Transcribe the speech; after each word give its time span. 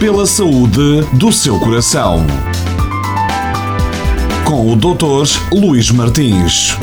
pela 0.00 0.26
saúde 0.26 1.02
do 1.12 1.30
seu 1.30 1.58
coração. 1.58 2.26
Com 4.44 4.72
o 4.72 4.76
Dr. 4.76 5.28
Luís 5.52 5.90
Martins. 5.90 6.76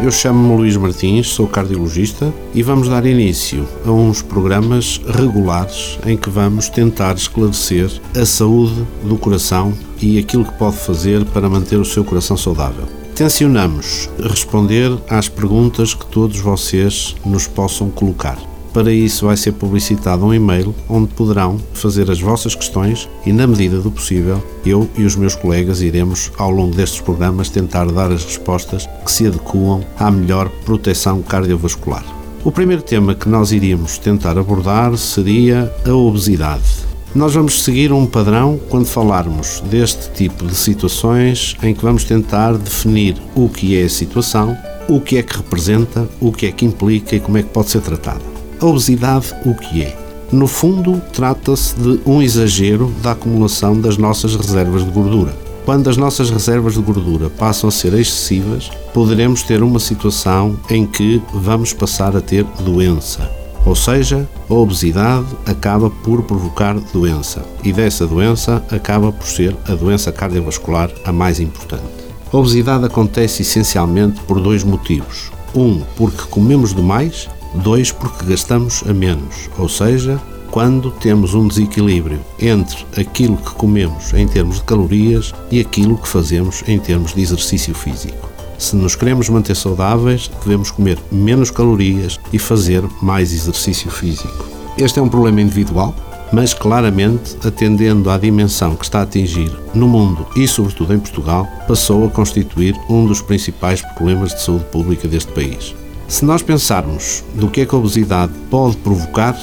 Eu 0.00 0.12
chamo-me 0.12 0.56
Luís 0.56 0.76
Martins, 0.76 1.26
sou 1.28 1.48
cardiologista 1.48 2.32
e 2.54 2.62
vamos 2.62 2.88
dar 2.88 3.04
início 3.04 3.68
a 3.84 3.90
uns 3.90 4.22
programas 4.22 5.00
regulares 5.06 5.98
em 6.06 6.16
que 6.16 6.30
vamos 6.30 6.68
tentar 6.68 7.16
esclarecer 7.16 7.90
a 8.16 8.24
saúde 8.24 8.86
do 9.02 9.18
coração 9.18 9.74
e 10.00 10.18
aquilo 10.18 10.44
que 10.44 10.56
pode 10.56 10.76
fazer 10.76 11.24
para 11.26 11.48
manter 11.48 11.78
o 11.78 11.84
seu 11.84 12.04
coração 12.04 12.36
saudável. 12.36 12.86
Tencionamos 13.14 14.08
responder 14.22 14.96
às 15.10 15.28
perguntas 15.28 15.94
que 15.94 16.06
todos 16.06 16.38
vocês 16.38 17.16
nos 17.26 17.48
possam 17.48 17.90
colocar. 17.90 18.38
Para 18.72 18.92
isso, 18.92 19.26
vai 19.26 19.36
ser 19.36 19.52
publicitado 19.52 20.24
um 20.24 20.32
e-mail 20.32 20.74
onde 20.88 21.08
poderão 21.08 21.58
fazer 21.72 22.10
as 22.10 22.20
vossas 22.20 22.54
questões 22.54 23.08
e, 23.24 23.32
na 23.32 23.46
medida 23.46 23.80
do 23.80 23.90
possível, 23.90 24.42
eu 24.64 24.88
e 24.96 25.04
os 25.04 25.16
meus 25.16 25.34
colegas 25.34 25.80
iremos, 25.80 26.30
ao 26.38 26.50
longo 26.50 26.74
destes 26.74 27.00
programas, 27.00 27.48
tentar 27.48 27.86
dar 27.86 28.12
as 28.12 28.24
respostas 28.24 28.86
que 29.04 29.10
se 29.10 29.26
adequam 29.26 29.80
à 29.98 30.10
melhor 30.10 30.48
proteção 30.64 31.22
cardiovascular. 31.22 32.04
O 32.44 32.52
primeiro 32.52 32.82
tema 32.82 33.14
que 33.14 33.28
nós 33.28 33.52
iríamos 33.52 33.98
tentar 33.98 34.38
abordar 34.38 34.96
seria 34.96 35.72
a 35.84 35.92
obesidade. 35.92 36.86
Nós 37.14 37.34
vamos 37.34 37.62
seguir 37.62 37.90
um 37.90 38.06
padrão 38.06 38.60
quando 38.68 38.86
falarmos 38.86 39.60
deste 39.68 40.10
tipo 40.12 40.46
de 40.46 40.54
situações 40.54 41.56
em 41.62 41.74
que 41.74 41.82
vamos 41.82 42.04
tentar 42.04 42.52
definir 42.56 43.16
o 43.34 43.48
que 43.48 43.80
é 43.80 43.84
a 43.84 43.88
situação, 43.88 44.56
o 44.88 45.00
que 45.00 45.16
é 45.16 45.22
que 45.22 45.36
representa, 45.36 46.08
o 46.20 46.30
que 46.30 46.46
é 46.46 46.52
que 46.52 46.64
implica 46.64 47.16
e 47.16 47.20
como 47.20 47.38
é 47.38 47.42
que 47.42 47.48
pode 47.48 47.70
ser 47.70 47.80
tratada. 47.80 48.37
A 48.60 48.66
obesidade, 48.66 49.32
o 49.44 49.54
que 49.54 49.82
é? 49.82 49.96
No 50.32 50.48
fundo, 50.48 51.00
trata-se 51.12 51.76
de 51.76 52.00
um 52.04 52.20
exagero 52.20 52.92
da 53.00 53.12
acumulação 53.12 53.80
das 53.80 53.96
nossas 53.96 54.34
reservas 54.34 54.84
de 54.84 54.90
gordura. 54.90 55.32
Quando 55.64 55.88
as 55.88 55.96
nossas 55.96 56.28
reservas 56.28 56.74
de 56.74 56.80
gordura 56.80 57.30
passam 57.30 57.68
a 57.68 57.70
ser 57.70 57.94
excessivas, 57.94 58.68
poderemos 58.92 59.44
ter 59.44 59.62
uma 59.62 59.78
situação 59.78 60.58
em 60.68 60.84
que 60.84 61.22
vamos 61.32 61.72
passar 61.72 62.16
a 62.16 62.20
ter 62.20 62.42
doença. 62.64 63.30
Ou 63.64 63.76
seja, 63.76 64.28
a 64.50 64.54
obesidade 64.54 65.28
acaba 65.46 65.88
por 65.88 66.24
provocar 66.24 66.74
doença 66.92 67.44
e 67.62 67.72
dessa 67.72 68.08
doença 68.08 68.60
acaba 68.72 69.12
por 69.12 69.26
ser 69.26 69.56
a 69.68 69.74
doença 69.76 70.10
cardiovascular 70.10 70.90
a 71.04 71.12
mais 71.12 71.38
importante. 71.38 71.84
A 72.32 72.36
obesidade 72.36 72.84
acontece 72.84 73.42
essencialmente 73.42 74.20
por 74.22 74.40
dois 74.40 74.64
motivos. 74.64 75.30
Um, 75.54 75.80
porque 75.96 76.22
comemos 76.28 76.74
demais 76.74 77.28
2 77.58 77.92
porque 77.92 78.24
gastamos 78.26 78.82
a 78.88 78.94
menos, 78.94 79.50
ou 79.58 79.68
seja, 79.68 80.20
quando 80.50 80.90
temos 80.90 81.34
um 81.34 81.46
desequilíbrio 81.46 82.20
entre 82.38 82.86
aquilo 82.96 83.36
que 83.36 83.50
comemos 83.52 84.12
em 84.14 84.26
termos 84.26 84.56
de 84.56 84.64
calorias 84.64 85.34
e 85.50 85.60
aquilo 85.60 85.98
que 85.98 86.08
fazemos 86.08 86.64
em 86.66 86.78
termos 86.78 87.14
de 87.14 87.20
exercício 87.20 87.74
físico. 87.74 88.28
Se 88.58 88.74
nos 88.74 88.96
queremos 88.96 89.28
manter 89.28 89.54
saudáveis, 89.54 90.28
devemos 90.42 90.70
comer 90.70 90.98
menos 91.12 91.50
calorias 91.50 92.18
e 92.32 92.38
fazer 92.38 92.82
mais 93.00 93.32
exercício 93.32 93.90
físico. 93.90 94.46
Este 94.76 94.98
é 94.98 95.02
um 95.02 95.08
problema 95.08 95.40
individual, 95.40 95.94
mas 96.32 96.52
claramente, 96.54 97.36
atendendo 97.46 98.10
à 98.10 98.18
dimensão 98.18 98.74
que 98.74 98.84
está 98.84 99.00
a 99.00 99.02
atingir 99.02 99.50
no 99.74 99.86
mundo 99.86 100.26
e, 100.34 100.48
sobretudo, 100.48 100.92
em 100.92 100.98
Portugal, 100.98 101.46
passou 101.66 102.04
a 102.06 102.10
constituir 102.10 102.74
um 102.88 103.06
dos 103.06 103.22
principais 103.22 103.80
problemas 103.80 104.34
de 104.34 104.42
saúde 104.42 104.64
pública 104.64 105.06
deste 105.06 105.32
país. 105.32 105.74
Se 106.08 106.24
nós 106.24 106.40
pensarmos 106.40 107.22
do 107.34 107.48
que 107.48 107.60
é 107.60 107.66
que 107.66 107.74
a 107.74 107.78
obesidade 107.78 108.32
pode 108.50 108.78
provocar, 108.78 109.38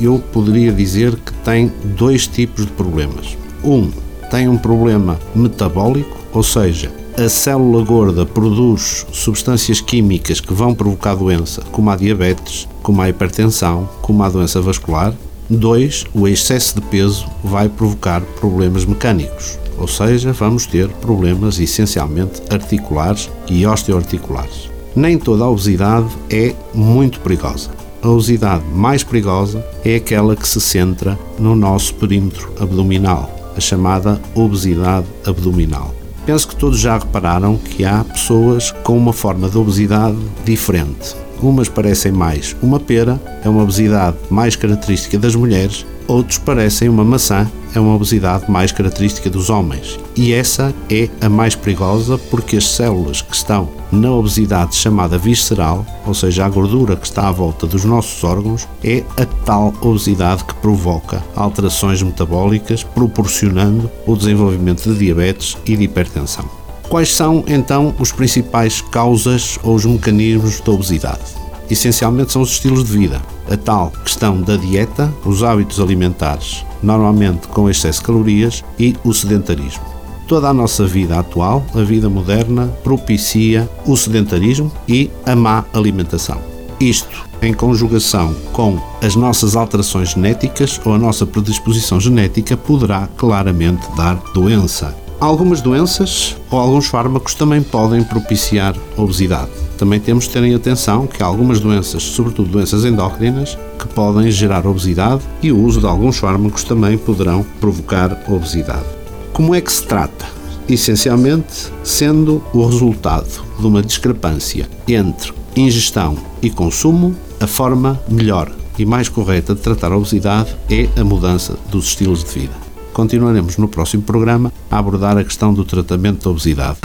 eu 0.00 0.18
poderia 0.32 0.72
dizer 0.72 1.14
que 1.14 1.30
tem 1.44 1.70
dois 1.94 2.26
tipos 2.26 2.64
de 2.64 2.72
problemas. 2.72 3.36
Um, 3.62 3.90
tem 4.30 4.48
um 4.48 4.56
problema 4.56 5.18
metabólico, 5.34 6.16
ou 6.32 6.42
seja, 6.42 6.90
a 7.22 7.28
célula 7.28 7.84
gorda 7.84 8.24
produz 8.24 9.06
substâncias 9.12 9.82
químicas 9.82 10.40
que 10.40 10.54
vão 10.54 10.74
provocar 10.74 11.14
doença, 11.14 11.60
como 11.70 11.90
a 11.90 11.96
diabetes, 11.96 12.66
como 12.82 13.02
a 13.02 13.10
hipertensão, 13.10 13.86
como 14.00 14.22
a 14.22 14.30
doença 14.30 14.58
vascular. 14.62 15.12
Dois, 15.50 16.06
o 16.14 16.26
excesso 16.26 16.76
de 16.76 16.80
peso 16.80 17.26
vai 17.44 17.68
provocar 17.68 18.22
problemas 18.40 18.86
mecânicos, 18.86 19.58
ou 19.76 19.86
seja, 19.86 20.32
vamos 20.32 20.64
ter 20.64 20.88
problemas 20.88 21.60
essencialmente 21.60 22.40
articulares 22.50 23.30
e 23.50 23.66
osteoarticulares 23.66 24.75
nem 24.96 25.18
toda 25.18 25.44
a 25.44 25.50
obesidade 25.50 26.08
é 26.30 26.54
muito 26.74 27.20
perigosa. 27.20 27.70
A 28.02 28.08
obesidade 28.08 28.64
mais 28.72 29.04
perigosa 29.04 29.64
é 29.84 29.96
aquela 29.96 30.34
que 30.34 30.48
se 30.48 30.60
centra 30.60 31.18
no 31.38 31.54
nosso 31.54 31.94
perímetro 31.94 32.50
abdominal, 32.58 33.30
a 33.54 33.60
chamada 33.60 34.20
obesidade 34.34 35.06
abdominal. 35.26 35.94
Penso 36.24 36.48
que 36.48 36.56
todos 36.56 36.80
já 36.80 36.98
repararam 36.98 37.56
que 37.56 37.84
há 37.84 38.02
pessoas 38.02 38.72
com 38.82 38.96
uma 38.96 39.12
forma 39.12 39.48
de 39.48 39.58
obesidade 39.58 40.16
diferente. 40.44 41.14
Umas 41.42 41.68
parecem 41.68 42.12
mais 42.12 42.56
uma 42.62 42.80
pera, 42.80 43.20
é 43.44 43.48
uma 43.48 43.62
obesidade 43.62 44.16
mais 44.30 44.56
característica 44.56 45.18
das 45.18 45.34
mulheres, 45.34 45.84
outros 46.08 46.38
parecem 46.38 46.88
uma 46.88 47.04
maçã, 47.04 47.46
é 47.74 47.80
uma 47.80 47.94
obesidade 47.94 48.50
mais 48.50 48.72
característica 48.72 49.28
dos 49.28 49.50
homens. 49.50 49.98
E 50.16 50.32
essa 50.32 50.74
é 50.90 51.08
a 51.20 51.28
mais 51.28 51.54
perigosa 51.54 52.16
porque 52.16 52.56
as 52.56 52.66
células 52.66 53.20
que 53.20 53.34
estão 53.34 53.68
na 53.92 54.10
obesidade 54.10 54.74
chamada 54.74 55.18
visceral, 55.18 55.84
ou 56.06 56.14
seja, 56.14 56.46
a 56.46 56.48
gordura 56.48 56.96
que 56.96 57.06
está 57.06 57.28
à 57.28 57.32
volta 57.32 57.66
dos 57.66 57.84
nossos 57.84 58.24
órgãos, 58.24 58.66
é 58.82 59.04
a 59.16 59.26
tal 59.44 59.74
obesidade 59.80 60.44
que 60.44 60.54
provoca 60.54 61.22
alterações 61.34 62.02
metabólicas, 62.02 62.82
proporcionando 62.82 63.90
o 64.06 64.16
desenvolvimento 64.16 64.90
de 64.90 64.98
diabetes 64.98 65.56
e 65.66 65.76
de 65.76 65.84
hipertensão. 65.84 66.65
Quais 66.88 67.12
são 67.12 67.44
então 67.48 67.94
os 67.98 68.12
principais 68.12 68.80
causas 68.80 69.58
ou 69.62 69.74
os 69.74 69.84
mecanismos 69.84 70.60
da 70.60 70.72
obesidade? 70.72 71.24
Essencialmente 71.68 72.32
são 72.32 72.42
os 72.42 72.50
estilos 72.50 72.84
de 72.84 72.96
vida, 72.96 73.20
a 73.50 73.56
tal 73.56 73.90
questão 74.04 74.40
da 74.40 74.56
dieta, 74.56 75.12
os 75.24 75.42
hábitos 75.42 75.80
alimentares, 75.80 76.64
normalmente 76.80 77.48
com 77.48 77.68
excesso 77.68 77.98
de 77.98 78.06
calorias, 78.06 78.64
e 78.78 78.94
o 79.04 79.12
sedentarismo. 79.12 79.82
Toda 80.28 80.48
a 80.48 80.54
nossa 80.54 80.86
vida 80.86 81.18
atual, 81.18 81.64
a 81.74 81.82
vida 81.82 82.08
moderna, 82.08 82.68
propicia 82.84 83.68
o 83.84 83.96
sedentarismo 83.96 84.70
e 84.88 85.10
a 85.24 85.34
má 85.34 85.64
alimentação. 85.72 86.40
Isto, 86.78 87.26
em 87.42 87.52
conjugação 87.52 88.34
com 88.52 88.78
as 89.02 89.16
nossas 89.16 89.56
alterações 89.56 90.10
genéticas 90.10 90.80
ou 90.84 90.94
a 90.94 90.98
nossa 90.98 91.26
predisposição 91.26 91.98
genética, 91.98 92.56
poderá 92.56 93.08
claramente 93.16 93.86
dar 93.96 94.14
doença. 94.34 95.05
Algumas 95.18 95.62
doenças 95.62 96.36
ou 96.50 96.58
alguns 96.58 96.88
fármacos 96.88 97.34
também 97.34 97.62
podem 97.62 98.04
propiciar 98.04 98.76
obesidade. 98.98 99.50
Também 99.78 99.98
temos 99.98 100.24
de 100.24 100.30
terem 100.30 100.54
atenção 100.54 101.06
que 101.06 101.22
há 101.22 101.26
algumas 101.26 101.58
doenças, 101.58 102.02
sobretudo 102.02 102.50
doenças 102.50 102.84
endócrinas, 102.84 103.56
que 103.78 103.88
podem 103.88 104.30
gerar 104.30 104.66
obesidade 104.66 105.22
e 105.42 105.50
o 105.50 105.58
uso 105.58 105.80
de 105.80 105.86
alguns 105.86 106.18
fármacos 106.18 106.64
também 106.64 106.98
poderão 106.98 107.44
provocar 107.58 108.24
obesidade. 108.28 108.84
Como 109.32 109.54
é 109.54 109.60
que 109.60 109.72
se 109.72 109.84
trata? 109.84 110.26
Essencialmente, 110.68 111.72
sendo 111.82 112.42
o 112.52 112.66
resultado 112.66 113.42
de 113.58 113.66
uma 113.66 113.82
discrepância 113.82 114.68
entre 114.86 115.32
ingestão 115.56 116.16
e 116.42 116.50
consumo, 116.50 117.16
a 117.40 117.46
forma 117.46 117.98
melhor 118.06 118.52
e 118.78 118.84
mais 118.84 119.08
correta 119.08 119.54
de 119.54 119.62
tratar 119.62 119.92
a 119.92 119.96
obesidade 119.96 120.54
é 120.68 120.88
a 121.00 121.04
mudança 121.04 121.56
dos 121.70 121.86
estilos 121.86 122.22
de 122.22 122.40
vida 122.40 122.65
continuaremos 122.96 123.56
no 123.58 123.68
próximo 123.68 124.02
programa 124.02 124.50
a 124.70 124.78
abordar 124.78 125.18
a 125.18 125.24
questão 125.24 125.52
do 125.52 125.66
tratamento 125.66 126.24
da 126.24 126.30
obesidade. 126.30 126.78